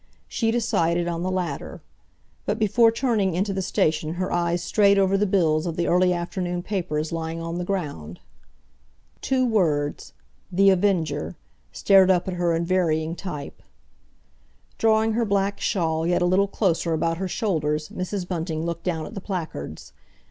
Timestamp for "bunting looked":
18.27-18.83